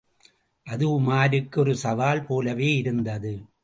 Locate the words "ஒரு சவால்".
1.59-2.25